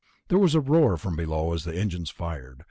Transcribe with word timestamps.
There 0.29 0.39
was 0.39 0.55
a 0.55 0.59
roar 0.59 0.97
from 0.97 1.15
below 1.15 1.53
as 1.53 1.63
the 1.63 1.77
engines 1.77 2.09
fired. 2.09 2.59